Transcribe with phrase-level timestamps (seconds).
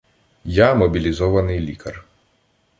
[0.45, 2.05] Я мобілізований лікар.